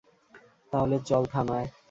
তাহলে 0.71 0.95
চল 1.07 1.23
থানায়। 1.33 1.67